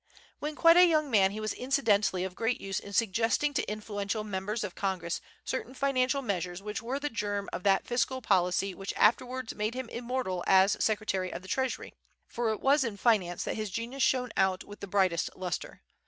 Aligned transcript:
When 0.39 0.55
quite 0.55 0.77
a 0.77 0.87
young 0.87 1.11
man 1.11 1.29
he 1.29 1.39
was 1.39 1.53
incidentally 1.53 2.23
of 2.23 2.33
great 2.33 2.59
use 2.59 2.79
in 2.79 2.91
suggesting 2.91 3.53
to 3.53 3.71
influential 3.71 4.23
members 4.23 4.63
of 4.63 4.73
Congress 4.73 5.21
certain 5.45 5.75
financial 5.75 6.23
measures 6.23 6.59
which 6.59 6.81
were 6.81 6.99
the 6.99 7.07
germ 7.11 7.47
of 7.53 7.61
that 7.61 7.85
fiscal 7.85 8.19
policy 8.19 8.73
which 8.73 8.95
afterwards 8.97 9.53
made 9.53 9.75
him 9.75 9.89
immortal 9.89 10.43
as 10.47 10.75
Secretary 10.83 11.31
of 11.31 11.43
the 11.43 11.47
Treasury; 11.47 11.93
for 12.25 12.49
it 12.49 12.61
was 12.61 12.83
in 12.83 12.97
finance 12.97 13.43
that 13.43 13.53
his 13.57 13.69
genius 13.69 14.01
shone 14.01 14.31
out 14.35 14.63
with 14.63 14.79
the 14.79 14.87
brightest 14.87 15.29
lustre. 15.35 15.83